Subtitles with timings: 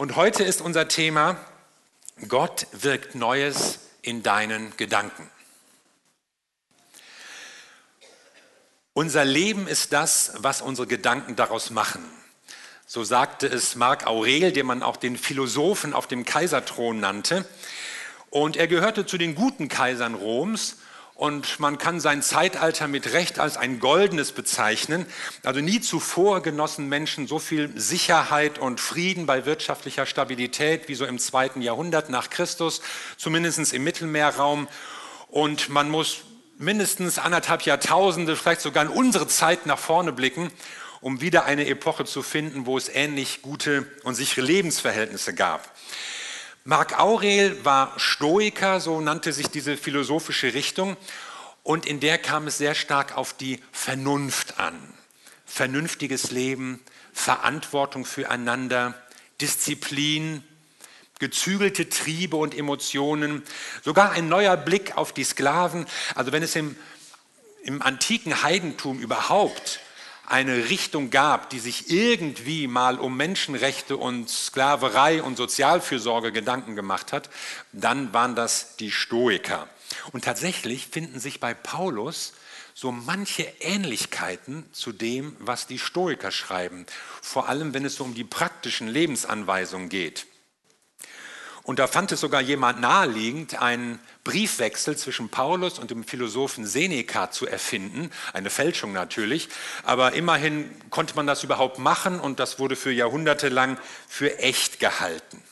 [0.00, 1.36] Und heute ist unser Thema,
[2.26, 5.30] Gott wirkt Neues in deinen Gedanken.
[8.94, 12.02] Unser Leben ist das, was unsere Gedanken daraus machen.
[12.86, 17.44] So sagte es Marc Aurel, den man auch den Philosophen auf dem Kaiserthron nannte.
[18.30, 20.78] Und er gehörte zu den guten Kaisern Roms
[21.20, 25.04] und man kann sein Zeitalter mit Recht als ein goldenes bezeichnen.
[25.44, 31.04] Also nie zuvor genossen Menschen so viel Sicherheit und Frieden bei wirtschaftlicher Stabilität wie so
[31.04, 32.80] im zweiten Jahrhundert nach Christus,
[33.18, 34.66] zumindest im Mittelmeerraum.
[35.28, 36.22] Und man muss
[36.56, 40.50] mindestens anderthalb Jahrtausende, vielleicht sogar in unsere Zeit nach vorne blicken,
[41.02, 45.70] um wieder eine Epoche zu finden, wo es ähnlich gute und sichere Lebensverhältnisse gab.
[46.70, 50.96] Marc Aurel war Stoiker, so nannte sich diese philosophische Richtung,
[51.64, 54.78] und in der kam es sehr stark auf die Vernunft an.
[55.44, 56.78] Vernünftiges Leben,
[57.12, 58.94] Verantwortung füreinander,
[59.40, 60.44] Disziplin,
[61.18, 63.42] gezügelte Triebe und Emotionen,
[63.82, 65.86] sogar ein neuer Blick auf die Sklaven.
[66.14, 66.76] Also wenn es im,
[67.64, 69.80] im antiken Heidentum überhaupt
[70.30, 77.12] eine Richtung gab, die sich irgendwie mal um Menschenrechte und Sklaverei und Sozialfürsorge Gedanken gemacht
[77.12, 77.30] hat,
[77.72, 79.68] dann waren das die Stoiker.
[80.12, 82.32] Und tatsächlich finden sich bei Paulus
[82.74, 86.86] so manche Ähnlichkeiten zu dem, was die Stoiker schreiben,
[87.20, 90.26] vor allem wenn es so um die praktischen Lebensanweisungen geht.
[91.62, 97.30] Und da fand es sogar jemand naheliegend, einen Briefwechsel zwischen Paulus und dem Philosophen Seneca
[97.30, 98.10] zu erfinden.
[98.32, 99.48] Eine Fälschung natürlich,
[99.82, 104.80] aber immerhin konnte man das überhaupt machen und das wurde für Jahrhunderte lang für echt
[104.80, 105.42] gehalten.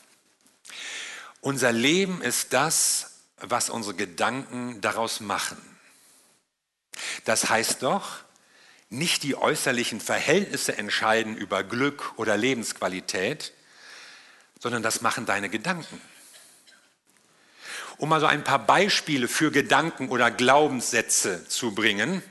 [1.41, 5.57] Unser Leben ist das, was unsere Gedanken daraus machen.
[7.23, 8.17] Das heißt doch,
[8.89, 13.53] nicht die äußerlichen Verhältnisse entscheiden über Glück oder Lebensqualität,
[14.59, 15.99] sondern das machen deine Gedanken.
[17.97, 22.21] Um also ein paar Beispiele für Gedanken oder Glaubenssätze zu bringen.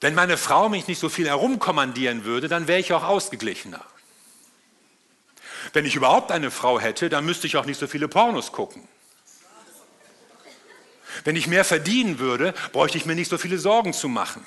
[0.00, 3.84] Wenn meine Frau mich nicht so viel herumkommandieren würde, dann wäre ich auch ausgeglichener.
[5.72, 8.86] Wenn ich überhaupt eine Frau hätte, dann müsste ich auch nicht so viele Pornos gucken.
[11.24, 14.44] Wenn ich mehr verdienen würde, bräuchte ich mir nicht so viele Sorgen zu machen.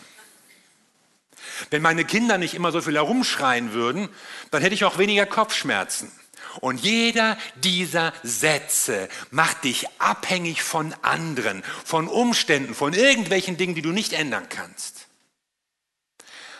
[1.69, 4.09] Wenn meine Kinder nicht immer so viel herumschreien würden,
[4.51, 6.11] dann hätte ich auch weniger Kopfschmerzen.
[6.59, 13.81] Und jeder dieser Sätze macht dich abhängig von anderen, von Umständen, von irgendwelchen Dingen, die
[13.81, 15.07] du nicht ändern kannst.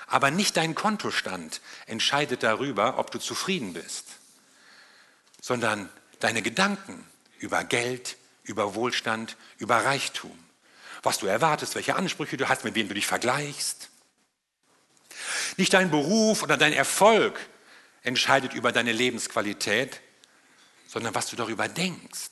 [0.08, 4.06] Aber nicht dein Kontostand entscheidet darüber, ob du zufrieden bist,
[5.42, 7.06] sondern deine Gedanken
[7.40, 10.38] über Geld, über Wohlstand, über Reichtum.
[11.04, 13.90] Was du erwartest, welche Ansprüche du hast, mit wem du dich vergleichst.
[15.58, 17.40] Nicht dein Beruf oder dein Erfolg
[18.04, 20.02] entscheidet über deine Lebensqualität,
[20.88, 22.32] sondern was du darüber denkst.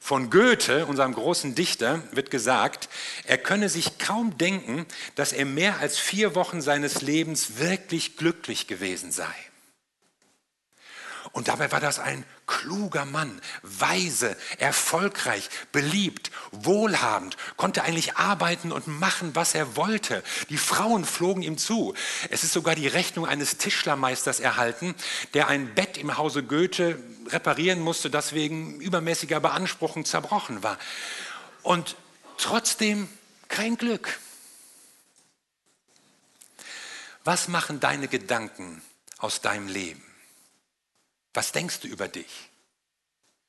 [0.00, 2.88] Von Goethe, unserem großen Dichter, wird gesagt,
[3.24, 8.66] er könne sich kaum denken, dass er mehr als vier Wochen seines Lebens wirklich glücklich
[8.66, 9.32] gewesen sei.
[11.32, 18.88] Und dabei war das ein kluger Mann, weise, erfolgreich, beliebt, wohlhabend, konnte eigentlich arbeiten und
[18.88, 20.24] machen, was er wollte.
[20.48, 21.94] Die Frauen flogen ihm zu.
[22.30, 24.96] Es ist sogar die Rechnung eines Tischlermeisters erhalten,
[25.34, 26.98] der ein Bett im Hause Goethe
[27.28, 30.78] reparieren musste, das wegen übermäßiger Beanspruchung zerbrochen war.
[31.62, 31.94] Und
[32.38, 33.08] trotzdem
[33.46, 34.18] kein Glück.
[37.22, 38.82] Was machen deine Gedanken
[39.18, 40.09] aus deinem Leben?
[41.34, 42.50] Was denkst du über dich?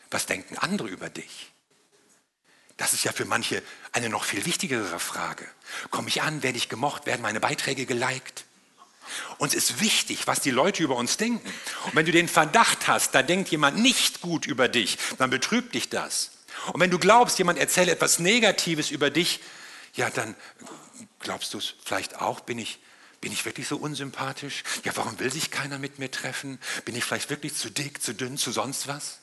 [0.09, 1.51] Was denken andere über dich?
[2.77, 3.61] Das ist ja für manche
[3.91, 5.47] eine noch viel wichtigere Frage.
[5.89, 8.45] Komme ich an, werde ich gemocht, werden meine Beiträge geliked?
[9.37, 11.47] Uns ist wichtig, was die Leute über uns denken.
[11.85, 15.75] Und wenn du den Verdacht hast, da denkt jemand nicht gut über dich, dann betrübt
[15.75, 16.31] dich das.
[16.73, 19.41] Und wenn du glaubst, jemand erzählt etwas Negatives über dich,
[19.93, 20.35] ja, dann
[21.19, 22.79] glaubst du es vielleicht auch, bin ich
[23.21, 24.63] bin ich wirklich so unsympathisch?
[24.83, 26.59] Ja, warum will sich keiner mit mir treffen?
[26.85, 29.19] Bin ich vielleicht wirklich zu dick, zu dünn, zu sonst was?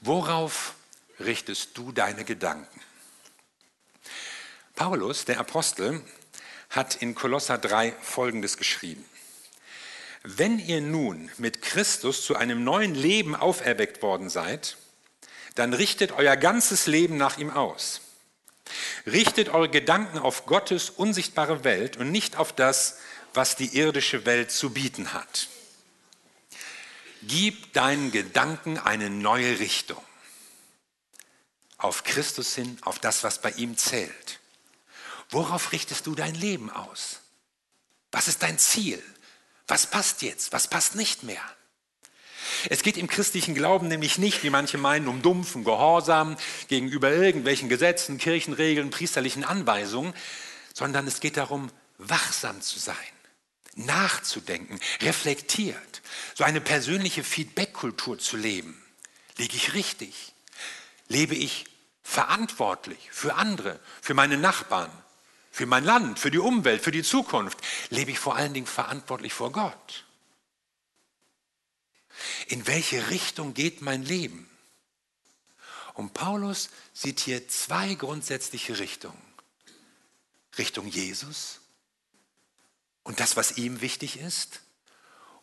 [0.00, 0.74] Worauf
[1.18, 2.80] richtest du deine Gedanken?
[4.76, 6.02] Paulus, der Apostel,
[6.70, 9.04] hat in Kolosser 3 Folgendes geschrieben.
[10.22, 14.76] Wenn ihr nun mit Christus zu einem neuen Leben auferweckt worden seid,
[15.54, 18.02] dann richtet euer ganzes Leben nach ihm aus.
[19.06, 22.98] Richtet eure Gedanken auf Gottes unsichtbare Welt und nicht auf das,
[23.34, 25.48] was die irdische Welt zu bieten hat.
[27.22, 30.02] Gib deinen Gedanken eine neue Richtung.
[31.78, 34.40] Auf Christus hin, auf das, was bei ihm zählt.
[35.30, 37.20] Worauf richtest du dein Leben aus?
[38.12, 39.02] Was ist dein Ziel?
[39.66, 40.52] Was passt jetzt?
[40.52, 41.42] Was passt nicht mehr?
[42.70, 46.36] Es geht im christlichen Glauben nämlich nicht, wie manche meinen, um dumpfen Gehorsam
[46.68, 50.14] gegenüber irgendwelchen Gesetzen, Kirchenregeln, priesterlichen Anweisungen,
[50.74, 52.96] sondern es geht darum, wachsam zu sein,
[53.74, 56.02] nachzudenken, reflektiert,
[56.34, 58.82] so eine persönliche Feedback-Kultur zu leben.
[59.38, 60.34] Liege ich richtig?
[61.08, 61.66] Lebe ich
[62.02, 64.90] verantwortlich für andere, für meine Nachbarn,
[65.50, 67.58] für mein Land, für die Umwelt, für die Zukunft?
[67.90, 70.05] Lebe ich vor allen Dingen verantwortlich vor Gott?
[72.48, 74.48] In welche Richtung geht mein Leben?
[75.94, 79.20] Und Paulus sieht hier zwei grundsätzliche Richtungen.
[80.58, 81.60] Richtung Jesus
[83.02, 84.60] und das, was ihm wichtig ist,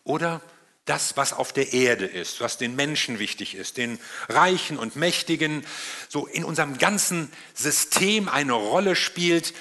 [0.04, 0.42] oder
[0.86, 5.66] das, was auf der Erde ist, was den Menschen wichtig ist, den Reichen und Mächtigen,
[6.10, 9.54] so in unserem ganzen System eine Rolle spielt,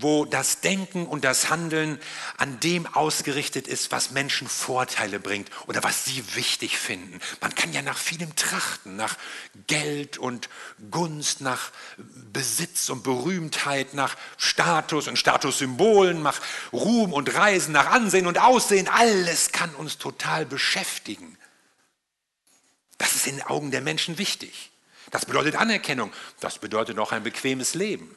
[0.00, 2.00] wo das Denken und das Handeln
[2.36, 7.20] an dem ausgerichtet ist, was Menschen Vorteile bringt oder was sie wichtig finden.
[7.40, 9.16] Man kann ja nach vielem trachten, nach
[9.66, 10.48] Geld und
[10.90, 11.72] Gunst, nach
[12.32, 16.40] Besitz und Berühmtheit, nach Status und Statussymbolen, nach
[16.72, 18.88] Ruhm und Reisen, nach Ansehen und Aussehen.
[18.88, 21.36] Alles kann uns total beschäftigen.
[22.98, 24.70] Das ist in den Augen der Menschen wichtig.
[25.10, 26.12] Das bedeutet Anerkennung.
[26.40, 28.14] Das bedeutet auch ein bequemes Leben.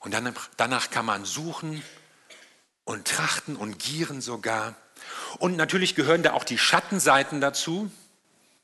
[0.00, 1.82] Und dann, danach kann man suchen
[2.84, 4.74] und trachten und gieren sogar.
[5.38, 7.90] Und natürlich gehören da auch die Schattenseiten dazu.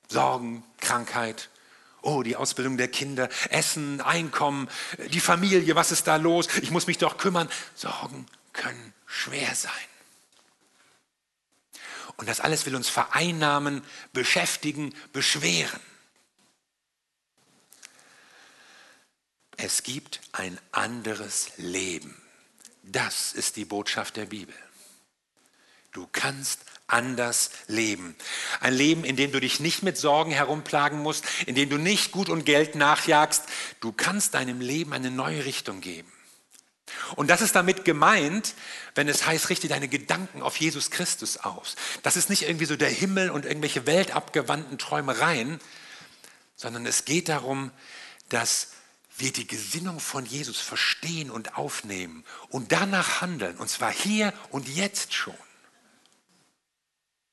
[0.08, 1.50] Sorgen, Krankheit,
[2.02, 4.68] oh, die Ausbildung der Kinder, Essen, Einkommen,
[5.10, 6.48] die Familie, was ist da los?
[6.62, 7.50] Ich muss mich doch kümmern.
[7.74, 9.72] Sorgen können schwer sein.
[12.16, 15.80] Und das alles will uns vereinnahmen, beschäftigen, beschweren.
[19.66, 22.16] Es gibt ein anderes Leben.
[22.84, 24.54] Das ist die Botschaft der Bibel.
[25.90, 28.14] Du kannst anders leben.
[28.60, 32.12] Ein Leben, in dem du dich nicht mit Sorgen herumplagen musst, in dem du nicht
[32.12, 33.42] Gut und Geld nachjagst.
[33.80, 36.12] Du kannst deinem Leben eine neue Richtung geben.
[37.16, 38.54] Und das ist damit gemeint,
[38.94, 41.74] wenn es heißt, richte deine Gedanken auf Jesus Christus aus.
[42.04, 45.58] Das ist nicht irgendwie so der Himmel und irgendwelche weltabgewandten Träumereien,
[46.54, 47.72] sondern es geht darum,
[48.28, 48.75] dass
[49.18, 54.68] wir die Gesinnung von Jesus verstehen und aufnehmen und danach handeln, und zwar hier und
[54.68, 55.34] jetzt schon.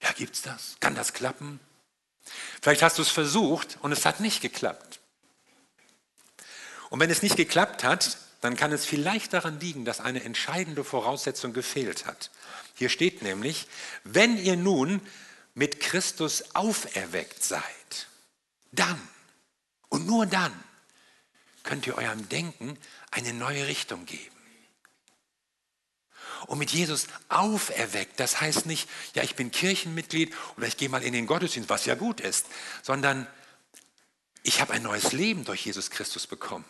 [0.02, 0.76] Ja, gibt's das?
[0.80, 1.60] Kann das klappen?
[2.62, 5.00] Vielleicht hast du es versucht und es hat nicht geklappt.
[6.90, 10.84] Und wenn es nicht geklappt hat, dann kann es vielleicht daran liegen, dass eine entscheidende
[10.84, 12.30] Voraussetzung gefehlt hat.
[12.76, 13.68] Hier steht nämlich,
[14.04, 15.02] wenn ihr nun
[15.54, 18.08] mit Christus auferweckt seid,
[18.72, 19.00] dann
[19.90, 20.52] und nur dann
[21.74, 22.78] könnt ihr eurem Denken
[23.10, 24.36] eine neue Richtung geben.
[26.46, 31.02] Und mit Jesus auferweckt, das heißt nicht, ja, ich bin Kirchenmitglied oder ich gehe mal
[31.02, 32.46] in den Gottesdienst, was ja gut ist,
[32.84, 33.26] sondern
[34.44, 36.66] ich habe ein neues Leben durch Jesus Christus bekommen.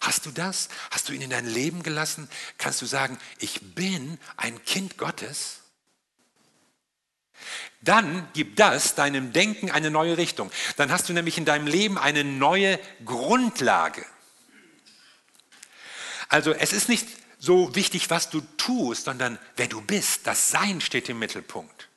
[0.00, 0.68] Hast du das?
[0.92, 2.30] Hast du ihn in dein Leben gelassen?
[2.56, 5.62] Kannst du sagen, ich bin ein Kind Gottes?
[7.80, 10.50] Dann gibt das deinem Denken eine neue Richtung.
[10.76, 14.04] Dann hast du nämlich in deinem Leben eine neue Grundlage.
[16.28, 17.06] Also es ist nicht
[17.38, 20.26] so wichtig, was du tust, sondern wer du bist.
[20.26, 21.88] Das Sein steht im Mittelpunkt.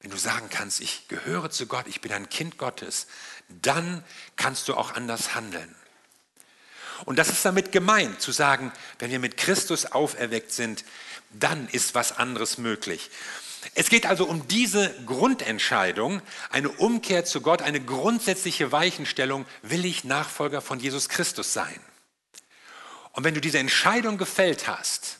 [0.00, 3.06] Wenn du sagen kannst, ich gehöre zu Gott, ich bin ein Kind Gottes,
[3.48, 4.04] dann
[4.36, 5.74] kannst du auch anders handeln.
[7.06, 10.84] Und das ist damit gemeint, zu sagen, wenn wir mit Christus auferweckt sind,
[11.30, 13.10] dann ist was anderes möglich.
[13.74, 20.04] Es geht also um diese Grundentscheidung, eine Umkehr zu Gott, eine grundsätzliche Weichenstellung, will ich
[20.04, 21.80] Nachfolger von Jesus Christus sein.
[23.12, 25.18] Und wenn du diese Entscheidung gefällt hast,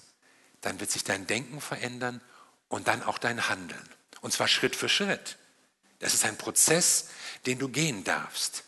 [0.61, 2.21] dann wird sich dein Denken verändern
[2.69, 3.89] und dann auch dein Handeln.
[4.21, 5.37] Und zwar Schritt für Schritt.
[6.01, 7.09] Das ist ein Prozess,
[7.47, 8.65] den du gehen darfst.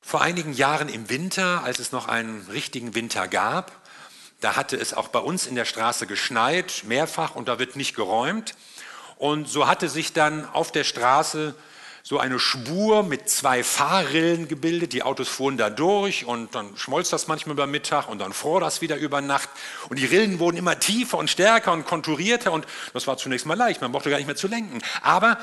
[0.00, 3.81] Vor einigen Jahren im Winter, als es noch einen richtigen Winter gab,
[4.42, 7.94] da hatte es auch bei uns in der Straße geschneit, mehrfach, und da wird nicht
[7.94, 8.54] geräumt.
[9.16, 11.54] Und so hatte sich dann auf der Straße
[12.02, 14.92] so eine Spur mit zwei Fahrrillen gebildet.
[14.92, 18.60] Die Autos fuhren da durch und dann schmolz das manchmal über Mittag und dann fror
[18.60, 19.48] das wieder über Nacht.
[19.88, 23.56] Und die Rillen wurden immer tiefer und stärker und konturierter und das war zunächst mal
[23.56, 24.82] leicht, man brauchte gar nicht mehr zu lenken.
[25.02, 25.38] Aber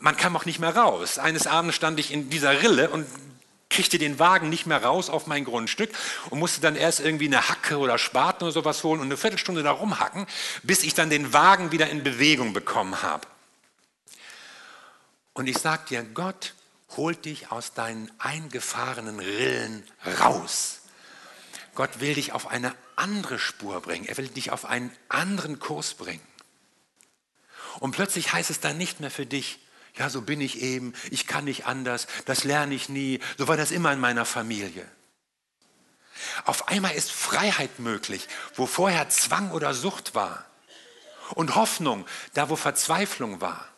[0.00, 1.18] man kam auch nicht mehr raus.
[1.18, 3.06] Eines Abends stand ich in dieser Rille und
[3.74, 5.90] kriegte den Wagen nicht mehr raus auf mein Grundstück
[6.30, 9.62] und musste dann erst irgendwie eine Hacke oder Spaten oder sowas holen und eine Viertelstunde
[9.62, 10.26] da rumhacken,
[10.62, 13.26] bis ich dann den Wagen wieder in Bewegung bekommen habe.
[15.32, 16.54] Und ich sage dir, Gott
[16.96, 19.84] holt dich aus deinen eingefahrenen Rillen
[20.20, 20.82] raus.
[21.74, 24.06] Gott will dich auf eine andere Spur bringen.
[24.06, 26.22] Er will dich auf einen anderen Kurs bringen.
[27.80, 29.58] Und plötzlich heißt es dann nicht mehr für dich,
[29.96, 33.56] ja, so bin ich eben, ich kann nicht anders, das lerne ich nie, so war
[33.56, 34.86] das immer in meiner Familie.
[36.44, 40.44] Auf einmal ist Freiheit möglich, wo vorher Zwang oder Sucht war.
[41.34, 43.68] Und Hoffnung, da wo Verzweiflung war.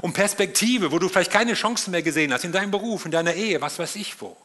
[0.00, 3.34] Und Perspektive, wo du vielleicht keine Chancen mehr gesehen hast, in deinem Beruf, in deiner
[3.34, 4.36] Ehe, was weiß ich wo.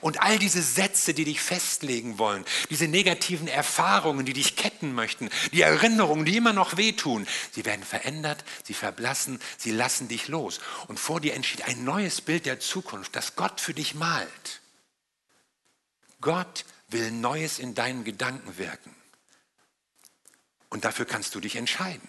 [0.00, 5.30] Und all diese Sätze, die dich festlegen wollen, diese negativen Erfahrungen, die dich ketten möchten,
[5.52, 10.60] die Erinnerungen, die immer noch wehtun, sie werden verändert, sie verblassen, sie lassen dich los.
[10.86, 14.60] Und vor dir entsteht ein neues Bild der Zukunft, das Gott für dich malt.
[16.20, 18.94] Gott will Neues in deinen Gedanken wirken.
[20.70, 22.08] Und dafür kannst du dich entscheiden.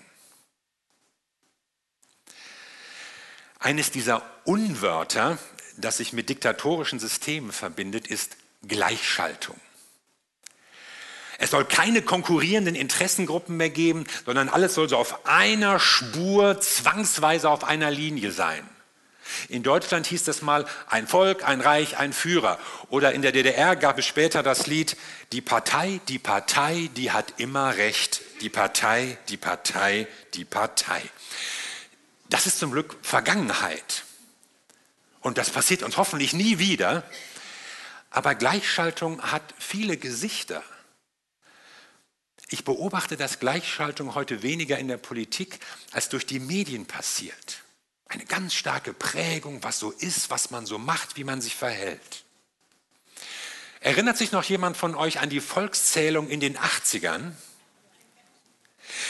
[3.60, 5.38] Eines dieser Unwörter,
[5.81, 9.59] das sich mit diktatorischen Systemen verbindet, ist Gleichschaltung.
[11.41, 17.50] Es soll keine konkurrierenden Interessengruppen mehr geben, sondern alles soll so auf einer Spur, zwangsweise
[17.50, 18.67] auf einer Linie sein.
[19.48, 22.59] In Deutschland hieß das mal ein Volk, ein Reich, ein Führer.
[22.89, 24.98] Oder in der DDR gab es später das Lied
[25.31, 28.21] Die Partei, die Partei, die hat immer recht.
[28.41, 31.01] Die Partei, die Partei, die Partei.
[32.29, 34.03] Das ist zum Glück Vergangenheit.
[35.21, 37.03] Und das passiert uns hoffentlich nie wieder.
[38.09, 40.63] Aber Gleichschaltung hat viele Gesichter.
[42.47, 45.59] Ich beobachte, dass Gleichschaltung heute weniger in der Politik
[45.91, 47.63] als durch die Medien passiert.
[48.07, 52.23] Eine ganz starke Prägung, was so ist, was man so macht, wie man sich verhält.
[53.81, 57.33] Erinnert sich noch jemand von euch an die Volkszählung in den 80ern?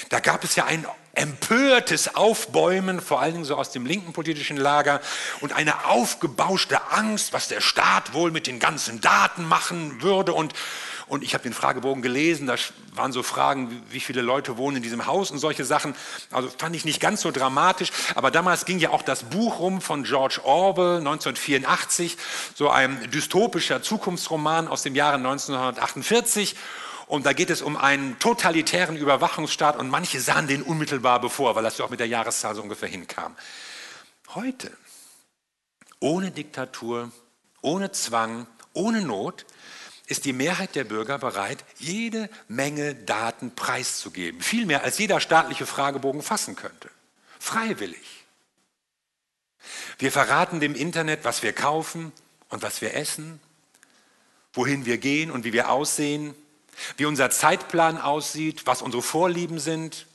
[0.09, 0.85] Da gab es ja ein
[1.19, 5.01] empörtes Aufbäumen, vor allen Dingen so aus dem linken politischen Lager,
[5.41, 10.33] und eine aufgebauschte Angst, was der Staat wohl mit den ganzen Daten machen würde.
[10.33, 10.53] Und,
[11.07, 12.55] und ich habe den Fragebogen gelesen, da
[12.93, 15.93] waren so Fragen, wie viele Leute wohnen in diesem Haus und solche Sachen.
[16.31, 17.91] Also fand ich nicht ganz so dramatisch.
[18.15, 22.17] Aber damals ging ja auch das Buch rum von George Orwell, 1984,
[22.55, 26.55] so ein dystopischer Zukunftsroman aus dem Jahre 1948.
[27.09, 31.63] Und da geht es um einen totalitären Überwachungsstaat und manche sahen den unmittelbar bevor, weil
[31.63, 33.35] das ja auch mit der Jahreszahl so ungefähr hinkam.
[34.35, 34.71] Heute,
[35.99, 37.11] ohne Diktatur,
[37.61, 39.47] ohne Zwang, ohne Not,
[40.05, 44.39] ist die Mehrheit der Bürger bereit, jede Menge Daten preiszugeben.
[44.39, 46.91] Viel mehr als jeder staatliche Fragebogen fassen könnte.
[47.39, 48.23] Freiwillig.
[49.97, 52.11] Wir verraten dem Internet, was wir kaufen
[52.49, 53.41] und was wir essen,
[54.53, 56.35] wohin wir gehen und wie wir aussehen,
[56.97, 60.05] wie unser Zeitplan aussieht, was unsere Vorlieben sind,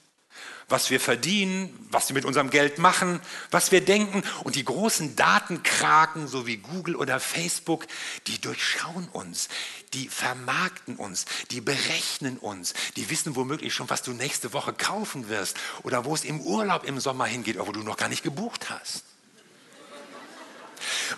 [0.69, 4.23] was wir verdienen, was wir mit unserem Geld machen, was wir denken.
[4.45, 7.87] Und die großen Datenkraken, so wie Google oder Facebook,
[8.27, 9.49] die durchschauen uns,
[9.93, 15.29] die vermarkten uns, die berechnen uns, die wissen womöglich schon, was du nächste Woche kaufen
[15.29, 18.71] wirst oder wo es im Urlaub im Sommer hingeht, wo du noch gar nicht gebucht
[18.71, 19.05] hast.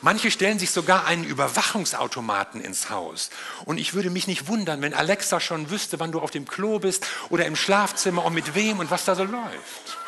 [0.03, 3.31] Manche stellen sich sogar einen Überwachungsautomaten ins Haus.
[3.65, 6.79] Und ich würde mich nicht wundern, wenn Alexa schon wüsste, wann du auf dem Klo
[6.79, 9.99] bist oder im Schlafzimmer und mit wem und was da so läuft.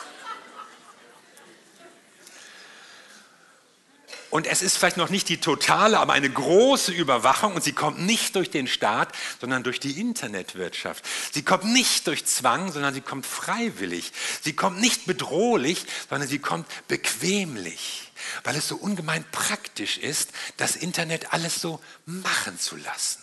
[4.30, 7.98] Und es ist vielleicht noch nicht die totale, aber eine große Überwachung und sie kommt
[7.98, 9.08] nicht durch den Staat,
[9.40, 11.04] sondern durch die Internetwirtschaft.
[11.32, 14.12] Sie kommt nicht durch Zwang, sondern sie kommt freiwillig.
[14.42, 18.07] Sie kommt nicht bedrohlich, sondern sie kommt bequemlich
[18.44, 23.22] weil es so ungemein praktisch ist, das Internet alles so machen zu lassen.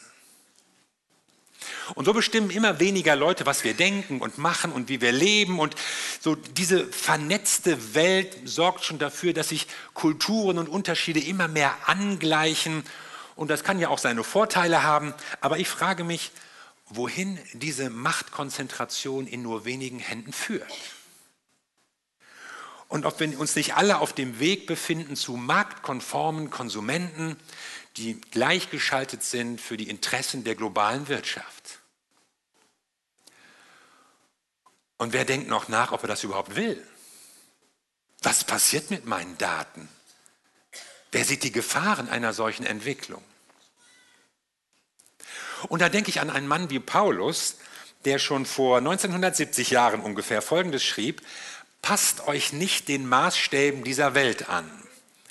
[1.93, 5.59] Und so bestimmen immer weniger Leute, was wir denken und machen und wie wir leben.
[5.59, 5.75] Und
[6.19, 12.83] so diese vernetzte Welt sorgt schon dafür, dass sich Kulturen und Unterschiede immer mehr angleichen.
[13.35, 15.13] Und das kann ja auch seine Vorteile haben.
[15.41, 16.31] Aber ich frage mich,
[16.87, 20.71] wohin diese Machtkonzentration in nur wenigen Händen führt
[22.87, 27.37] und ob wir uns nicht alle auf dem Weg befinden zu marktkonformen Konsumenten,
[27.97, 31.79] die gleichgeschaltet sind für die Interessen der globalen Wirtschaft.
[34.97, 36.85] Und wer denkt noch nach, ob er das überhaupt will?
[38.21, 39.89] Was passiert mit meinen Daten?
[41.11, 43.23] Wer sieht die Gefahren einer solchen Entwicklung?
[45.69, 47.57] Und da denke ich an einen Mann wie Paulus,
[48.03, 51.21] der schon vor 1970 Jahren ungefähr Folgendes schrieb,
[51.85, 54.67] passt euch nicht den Maßstäben dieser Welt an,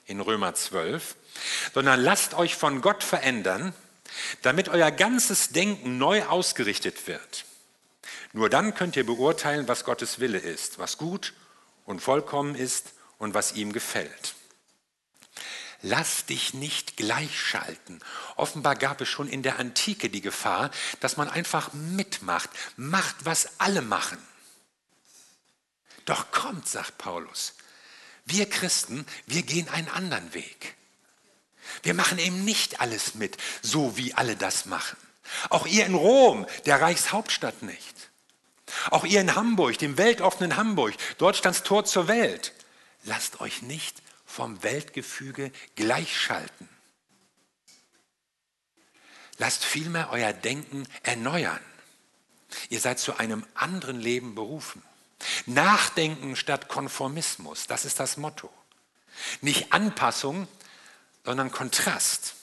[0.07, 1.17] in Römer 12,
[1.75, 3.75] sondern lasst euch von Gott verändern,
[4.43, 7.45] damit euer ganzes Denken neu ausgerichtet wird.
[8.33, 11.33] Nur dann könnt ihr beurteilen, was Gottes Wille ist, was gut
[11.87, 14.37] und vollkommen ist und was ihm gefällt.
[15.83, 17.99] lass dich nicht gleichschalten.
[18.37, 20.71] Offenbar gab es schon in der Antike die Gefahr,
[21.01, 24.19] dass man einfach mitmacht, macht, was alle machen.
[26.05, 27.55] Doch kommt, sagt Paulus,
[28.27, 30.75] wir Christen, wir gehen einen anderen Weg.
[31.83, 34.97] Wir machen eben nicht alles mit, so wie alle das machen.
[35.51, 38.11] Auch ihr in Rom, der Reichshauptstadt nicht.
[38.91, 42.53] Auch ihr in Hamburg, dem weltoffenen Hamburg, Deutschlands Tor zur Welt.
[43.05, 46.69] Lasst euch nicht vom Weltgefüge gleichschalten.
[49.39, 51.61] Lasst vielmehr euer Denken erneuern.
[52.69, 54.83] Ihr seid zu einem anderen Leben berufen.
[55.47, 58.51] Nachdenken statt Konformismus, das ist das Motto.
[59.41, 60.49] Nicht Anpassung,
[61.25, 62.35] sondern Kontrast.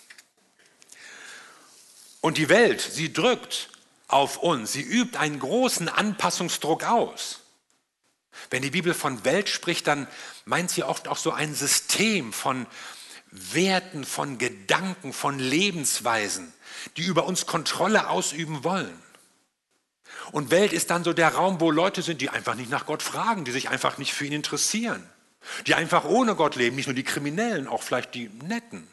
[2.21, 3.69] Und die Welt, sie drückt
[4.07, 7.39] auf uns, sie übt einen großen Anpassungsdruck aus.
[8.49, 10.07] Wenn die Bibel von Welt spricht, dann
[10.45, 12.67] meint sie oft auch so ein System von
[13.31, 16.53] Werten, von Gedanken, von Lebensweisen,
[16.97, 19.01] die über uns Kontrolle ausüben wollen.
[20.31, 23.03] Und Welt ist dann so der Raum, wo Leute sind, die einfach nicht nach Gott
[23.03, 25.03] fragen, die sich einfach nicht für ihn interessieren,
[25.67, 28.87] die einfach ohne Gott leben, nicht nur die Kriminellen, auch vielleicht die Netten.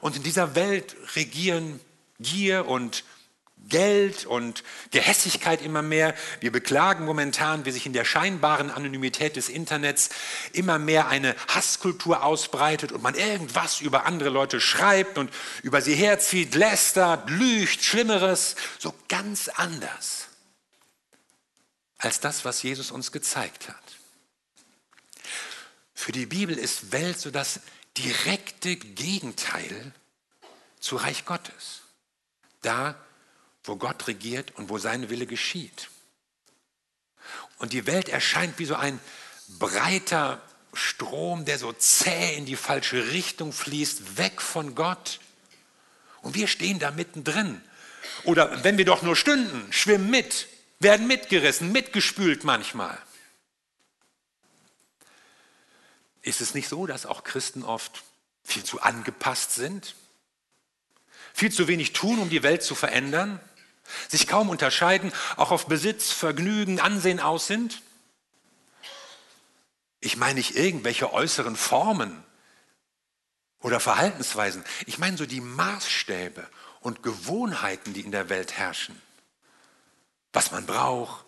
[0.00, 1.80] Und in dieser Welt regieren
[2.18, 3.04] Gier und
[3.68, 6.14] Geld und Gehässigkeit immer mehr.
[6.40, 10.10] Wir beklagen momentan, wie sich in der scheinbaren Anonymität des Internets
[10.52, 15.30] immer mehr eine Hasskultur ausbreitet und man irgendwas über andere Leute schreibt und
[15.62, 20.26] über sie herzieht, lästert, lügt, Schlimmeres, so ganz anders
[21.98, 23.76] als das, was Jesus uns gezeigt hat.
[25.94, 27.60] Für die Bibel ist Welt so das
[27.96, 29.92] direkte Gegenteil
[30.80, 31.82] zu Reich Gottes.
[32.62, 32.94] Da,
[33.70, 35.90] wo Gott regiert und wo sein Wille geschieht.
[37.58, 38.98] Und die Welt erscheint wie so ein
[39.60, 45.20] breiter Strom, der so zäh in die falsche Richtung fließt, weg von Gott.
[46.20, 47.62] Und wir stehen da mittendrin.
[48.24, 50.48] Oder wenn wir doch nur stünden, schwimmen mit,
[50.80, 52.98] werden mitgerissen, mitgespült manchmal.
[56.22, 58.02] Ist es nicht so, dass auch Christen oft
[58.42, 59.94] viel zu angepasst sind?
[61.34, 63.40] Viel zu wenig tun, um die Welt zu verändern?
[64.08, 67.82] Sich kaum unterscheiden, auch auf Besitz, Vergnügen, Ansehen aus sind?
[70.00, 72.24] Ich meine nicht irgendwelche äußeren Formen
[73.60, 74.64] oder Verhaltensweisen.
[74.86, 76.46] Ich meine so die Maßstäbe
[76.80, 79.00] und Gewohnheiten, die in der Welt herrschen.
[80.32, 81.24] Was man braucht,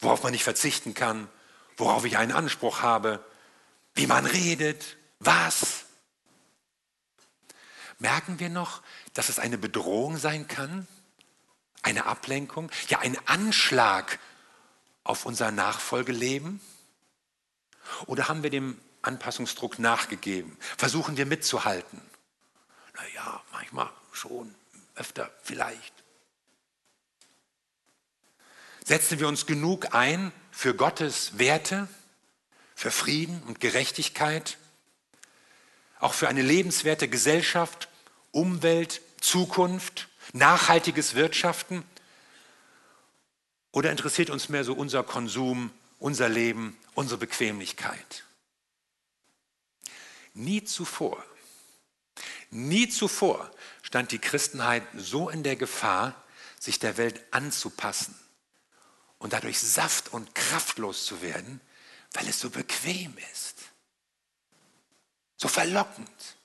[0.00, 1.28] worauf man nicht verzichten kann,
[1.76, 3.24] worauf ich einen Anspruch habe,
[3.94, 5.84] wie man redet, was.
[7.98, 8.82] Merken wir noch,
[9.14, 10.86] dass es eine Bedrohung sein kann?
[11.82, 12.70] Eine Ablenkung?
[12.88, 14.18] Ja, ein Anschlag
[15.04, 16.60] auf unser Nachfolgeleben?
[18.06, 20.56] Oder haben wir dem Anpassungsdruck nachgegeben?
[20.76, 22.00] Versuchen wir mitzuhalten?
[22.96, 24.54] Naja, manchmal schon,
[24.94, 25.94] öfter vielleicht.
[28.84, 31.88] Setzen wir uns genug ein für Gottes Werte,
[32.74, 34.58] für Frieden und Gerechtigkeit,
[35.98, 37.88] auch für eine lebenswerte Gesellschaft,
[38.32, 40.08] Umwelt, Zukunft?
[40.32, 41.84] Nachhaltiges Wirtschaften?
[43.72, 48.24] Oder interessiert uns mehr so unser Konsum, unser Leben, unsere Bequemlichkeit?
[50.34, 51.24] Nie zuvor,
[52.50, 53.50] nie zuvor
[53.82, 56.14] stand die Christenheit so in der Gefahr,
[56.58, 58.14] sich der Welt anzupassen
[59.18, 61.60] und dadurch saft- und kraftlos zu werden,
[62.12, 63.56] weil es so bequem ist,
[65.36, 66.36] so verlockend.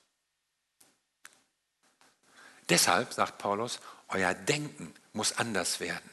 [2.68, 6.10] Deshalb, sagt Paulus, euer Denken muss anders werden.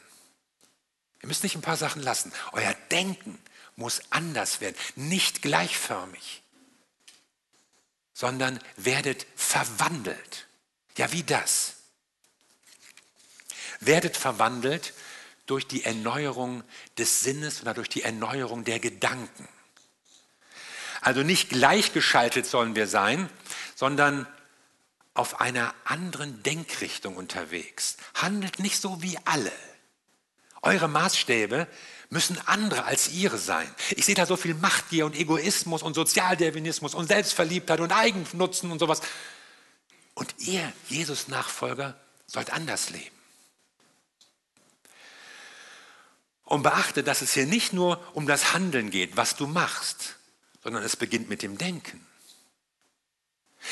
[1.22, 2.32] Ihr müsst nicht ein paar Sachen lassen.
[2.52, 3.38] Euer Denken
[3.76, 6.42] muss anders werden, nicht gleichförmig,
[8.12, 10.46] sondern werdet verwandelt.
[10.96, 11.74] Ja, wie das?
[13.80, 14.94] Werdet verwandelt
[15.46, 16.62] durch die Erneuerung
[16.98, 19.48] des Sinnes oder durch die Erneuerung der Gedanken.
[21.00, 23.28] Also nicht gleichgeschaltet sollen wir sein,
[23.74, 24.26] sondern
[25.14, 27.96] auf einer anderen Denkrichtung unterwegs.
[28.14, 29.52] Handelt nicht so wie alle.
[30.60, 31.68] Eure Maßstäbe
[32.10, 33.72] müssen andere als ihre sein.
[33.90, 38.78] Ich sehe da so viel Machtgier und Egoismus und Sozialdarwinismus und Selbstverliebtheit und Eigennutzen und
[38.78, 39.00] sowas.
[40.14, 41.96] Und ihr, Jesus-Nachfolger,
[42.26, 43.14] sollt anders leben.
[46.44, 50.16] Und beachte, dass es hier nicht nur um das Handeln geht, was du machst,
[50.62, 52.06] sondern es beginnt mit dem Denken.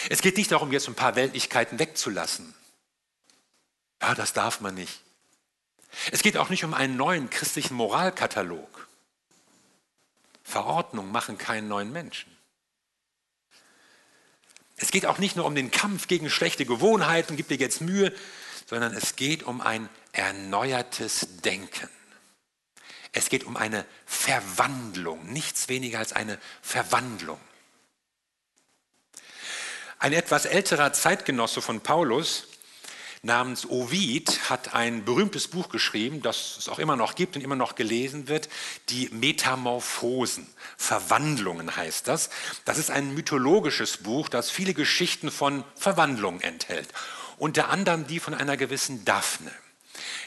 [0.08, 2.54] Es geht nicht darum, jetzt ein paar Weltlichkeiten wegzulassen.
[4.00, 5.00] Ja, das darf man nicht.
[6.10, 8.88] Es geht auch nicht um einen neuen christlichen Moralkatalog.
[10.42, 12.30] Verordnungen machen keinen neuen Menschen.
[14.76, 18.12] Es geht auch nicht nur um den Kampf gegen schlechte Gewohnheiten, gib dir jetzt Mühe,
[18.66, 21.88] sondern es geht um ein erneuertes Denken.
[23.12, 27.38] Es geht um eine Verwandlung, nichts weniger als eine Verwandlung.
[30.02, 32.48] Ein etwas älterer Zeitgenosse von Paulus
[33.22, 37.54] namens Ovid hat ein berühmtes Buch geschrieben, das es auch immer noch gibt und immer
[37.54, 38.48] noch gelesen wird,
[38.88, 42.30] die Metamorphosen, Verwandlungen heißt das.
[42.64, 46.88] Das ist ein mythologisches Buch, das viele Geschichten von Verwandlungen enthält,
[47.38, 49.52] unter anderem die von einer gewissen Daphne.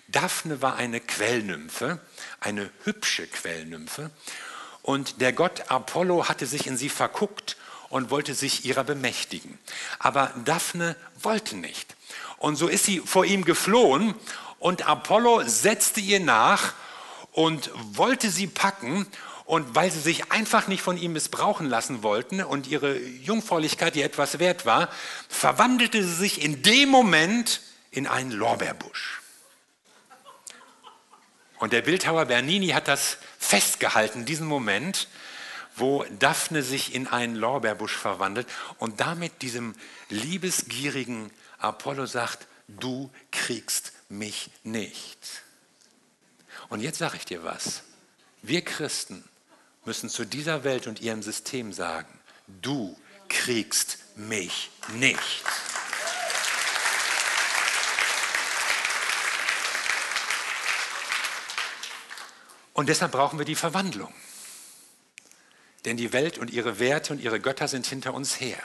[0.07, 1.99] Daphne war eine Quellnymphe,
[2.39, 4.09] eine hübsche Quellnymphe,
[4.83, 7.57] und der Gott Apollo hatte sich in sie verguckt
[7.89, 9.57] und wollte sich ihrer bemächtigen.
[9.99, 11.95] Aber Daphne wollte nicht.
[12.37, 14.15] Und so ist sie vor ihm geflohen
[14.59, 16.73] und Apollo setzte ihr nach
[17.31, 19.07] und wollte sie packen.
[19.45, 24.03] Und weil sie sich einfach nicht von ihm missbrauchen lassen wollten und ihre Jungfräulichkeit ihr
[24.03, 24.89] etwas wert war,
[25.29, 29.21] verwandelte sie sich in dem Moment in einen Lorbeerbusch.
[31.59, 35.07] Und der Bildhauer Bernini hat das festgehalten, diesen Moment,
[35.75, 38.47] wo Daphne sich in einen Lorbeerbusch verwandelt
[38.79, 39.75] und damit diesem
[40.09, 45.43] liebesgierigen Apollo sagt, du kriegst mich nicht.
[46.69, 47.83] Und jetzt sage ich dir was.
[48.41, 49.23] Wir Christen
[49.85, 52.19] müssen zu dieser Welt und ihrem System sagen,
[52.61, 55.43] du kriegst mich nicht.
[62.73, 64.13] Und deshalb brauchen wir die Verwandlung.
[65.85, 68.61] Denn die Welt und ihre Werte und ihre Götter sind hinter uns her.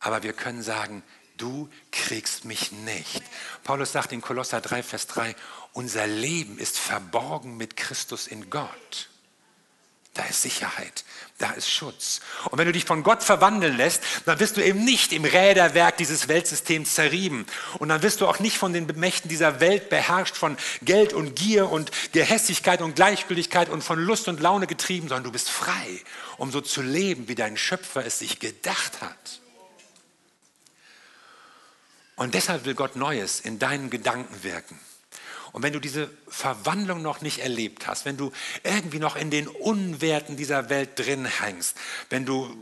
[0.00, 1.02] Aber wir können sagen,
[1.36, 3.22] du kriegst mich nicht.
[3.62, 5.34] Paulus sagt in Kolosser 3, Vers 3,
[5.72, 9.08] unser Leben ist verborgen mit Christus in Gott.
[10.14, 11.04] Da ist Sicherheit,
[11.38, 12.20] da ist Schutz.
[12.48, 15.96] Und wenn du dich von Gott verwandeln lässt, dann wirst du eben nicht im Räderwerk
[15.96, 17.46] dieses Weltsystems zerrieben.
[17.80, 21.34] Und dann wirst du auch nicht von den Mächten dieser Welt beherrscht, von Geld und
[21.34, 26.00] Gier und Gehässigkeit und Gleichgültigkeit und von Lust und Laune getrieben, sondern du bist frei,
[26.36, 29.40] um so zu leben, wie dein Schöpfer es sich gedacht hat.
[32.14, 34.78] Und deshalb will Gott Neues in deinen Gedanken wirken.
[35.54, 38.32] Und wenn du diese Verwandlung noch nicht erlebt hast, wenn du
[38.64, 41.76] irgendwie noch in den Unwerten dieser Welt drin hängst,
[42.10, 42.60] wenn du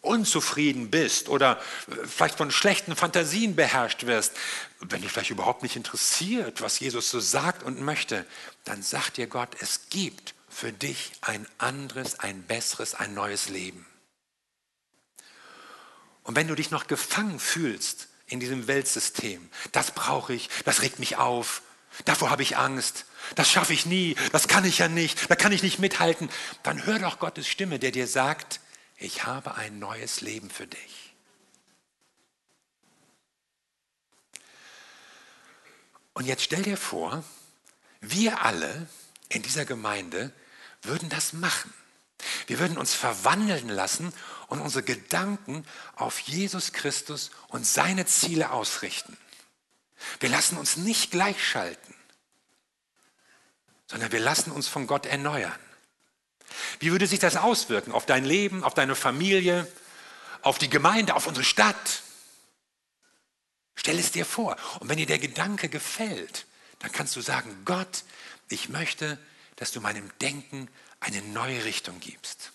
[0.00, 1.60] unzufrieden bist oder
[2.04, 4.34] vielleicht von schlechten Fantasien beherrscht wirst,
[4.78, 8.24] wenn dich vielleicht überhaupt nicht interessiert, was Jesus so sagt und möchte,
[8.62, 13.84] dann sagt dir Gott, es gibt für dich ein anderes, ein besseres, ein neues Leben.
[16.22, 19.48] Und wenn du dich noch gefangen fühlst in diesem Weltsystem.
[19.72, 21.62] Das brauche ich, das regt mich auf,
[22.04, 25.52] davor habe ich Angst, das schaffe ich nie, das kann ich ja nicht, da kann
[25.52, 26.30] ich nicht mithalten.
[26.62, 28.60] Dann hör doch Gottes Stimme, der dir sagt,
[28.96, 31.14] ich habe ein neues Leben für dich.
[36.12, 37.24] Und jetzt stell dir vor,
[38.00, 38.88] wir alle
[39.28, 40.32] in dieser Gemeinde
[40.82, 41.72] würden das machen.
[42.46, 44.12] Wir würden uns verwandeln lassen
[44.48, 45.64] und unsere Gedanken
[45.96, 49.16] auf Jesus Christus und seine Ziele ausrichten.
[50.20, 51.94] Wir lassen uns nicht gleichschalten,
[53.86, 55.58] sondern wir lassen uns von Gott erneuern.
[56.78, 59.70] Wie würde sich das auswirken auf dein Leben, auf deine Familie,
[60.42, 62.02] auf die Gemeinde, auf unsere Stadt?
[63.74, 64.56] Stell es dir vor.
[64.80, 66.46] Und wenn dir der Gedanke gefällt,
[66.80, 68.04] dann kannst du sagen, Gott,
[68.48, 69.18] ich möchte,
[69.56, 70.68] dass du meinem Denken
[71.00, 72.52] eine neue Richtung gibst.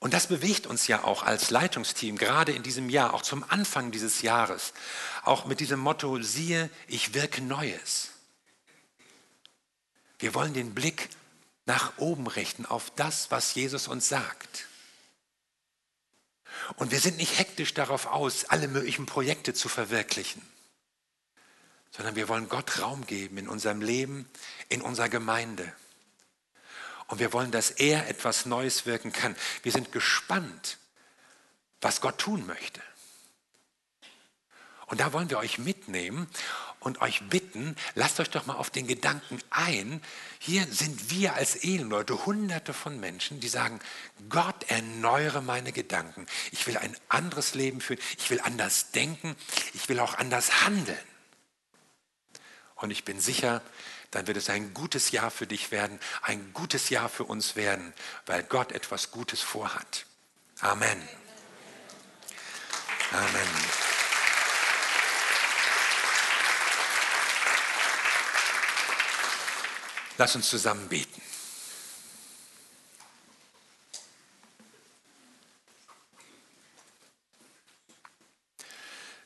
[0.00, 3.92] Und das bewegt uns ja auch als Leitungsteam, gerade in diesem Jahr, auch zum Anfang
[3.92, 4.72] dieses Jahres,
[5.22, 8.08] auch mit diesem Motto, siehe, ich wirke Neues.
[10.18, 11.08] Wir wollen den Blick
[11.66, 14.66] nach oben richten auf das, was Jesus uns sagt.
[16.76, 20.42] Und wir sind nicht hektisch darauf aus, alle möglichen Projekte zu verwirklichen
[21.90, 24.28] sondern wir wollen Gott Raum geben in unserem Leben,
[24.68, 25.72] in unserer Gemeinde.
[27.10, 29.34] Und wir wollen, dass er etwas Neues wirken kann.
[29.64, 30.78] Wir sind gespannt,
[31.80, 32.80] was Gott tun möchte.
[34.86, 36.28] Und da wollen wir euch mitnehmen
[36.78, 40.00] und euch bitten, lasst euch doch mal auf den Gedanken ein.
[40.38, 43.80] Hier sind wir als Ehenleute, hunderte von Menschen, die sagen,
[44.28, 46.26] Gott erneuere meine Gedanken.
[46.52, 48.00] Ich will ein anderes Leben führen.
[48.18, 49.34] Ich will anders denken.
[49.74, 50.96] Ich will auch anders handeln.
[52.76, 53.62] Und ich bin sicher,
[54.10, 57.92] dann wird es ein gutes Jahr für dich werden, ein gutes Jahr für uns werden,
[58.26, 60.06] weil Gott etwas Gutes vorhat.
[60.60, 61.08] Amen.
[63.12, 63.48] Amen.
[70.18, 71.22] Lass uns zusammen beten.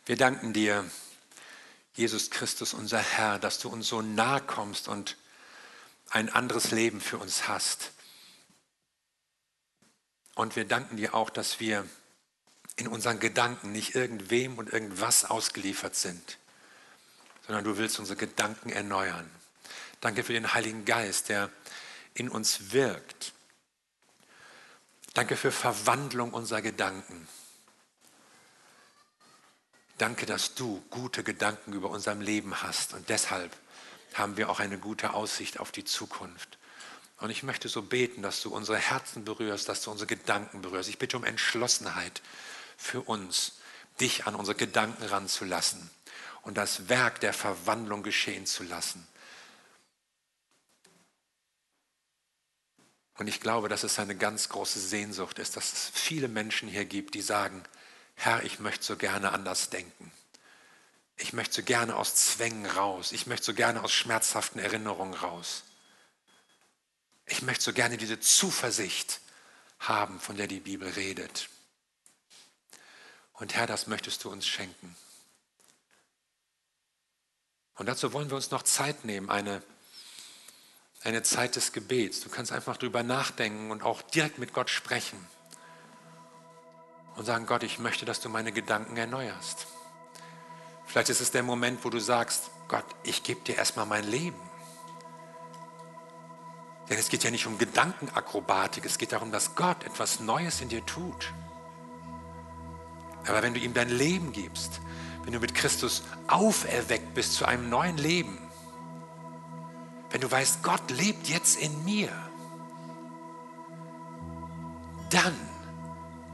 [0.07, 0.89] Wir danken dir
[1.95, 5.17] Jesus Christus, unser Herr, dass du uns so nahe kommst und
[6.11, 7.93] ein anderes Leben für uns hast.
[10.35, 11.89] Und wir danken dir auch, dass wir
[12.77, 16.39] in unseren Gedanken nicht irgendwem und irgendwas ausgeliefert sind,
[17.47, 19.31] sondern du willst unsere Gedanken erneuern.
[20.01, 21.51] Danke für den Heiligen Geist, der
[22.15, 23.33] in uns wirkt.
[25.15, 27.29] Danke für Verwandlung unserer Gedanken.
[29.99, 33.57] Danke, dass du gute Gedanken über unserem Leben hast und deshalb
[34.15, 36.59] haben wir auch eine gute Aussicht auf die Zukunft.
[37.19, 40.89] Und ich möchte so beten, dass du unsere Herzen berührst, dass du unsere Gedanken berührst.
[40.89, 42.23] Ich bitte um Entschlossenheit
[42.77, 43.59] für uns,
[44.01, 45.91] dich an unsere Gedanken ranzulassen
[46.43, 49.07] und das Werk der Verwandlung geschehen zu lassen.
[53.17, 56.85] Und ich glaube, dass es eine ganz große Sehnsucht ist, dass es viele Menschen hier
[56.85, 57.63] gibt, die sagen,
[58.15, 60.13] Herr, ich möchte so gerne anders denken.
[61.17, 63.13] Ich möchte so gerne aus Zwängen raus.
[63.13, 65.65] Ich möchte so gerne aus schmerzhaften Erinnerungen raus.
[67.27, 69.21] Ich möchte so gerne diese Zuversicht
[69.79, 71.49] haben, von der die Bibel redet.
[73.35, 74.97] Und Herr, das möchtest du uns schenken.
[77.77, 79.63] Und dazu wollen wir uns noch Zeit nehmen, eine,
[81.03, 82.21] eine Zeit des Gebets.
[82.21, 85.27] Du kannst einfach drüber nachdenken und auch direkt mit Gott sprechen.
[87.17, 89.67] Und sagen, Gott, ich möchte, dass du meine Gedanken erneuerst.
[90.87, 94.41] Vielleicht ist es der Moment, wo du sagst, Gott, ich gebe dir erstmal mein Leben.
[96.89, 100.69] Denn es geht ja nicht um Gedankenakrobatik, es geht darum, dass Gott etwas Neues in
[100.69, 101.33] dir tut.
[103.27, 104.81] Aber wenn du ihm dein Leben gibst,
[105.23, 108.39] wenn du mit Christus auferweckt bist zu einem neuen Leben,
[110.11, 112.11] wenn du weißt, Gott lebt jetzt in mir,
[115.11, 115.35] dann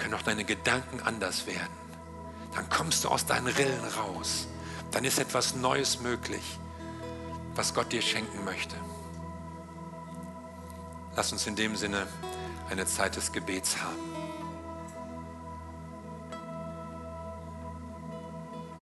[0.00, 1.78] können auch deine Gedanken anders werden.
[2.54, 4.48] Dann kommst du aus deinen Rillen raus.
[4.90, 6.58] Dann ist etwas Neues möglich,
[7.54, 8.74] was Gott dir schenken möchte.
[11.14, 12.08] Lass uns in dem Sinne
[12.70, 14.09] eine Zeit des Gebets haben.